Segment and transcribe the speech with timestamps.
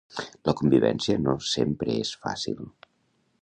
[0.49, 2.65] La convivència no sempre és fàcil.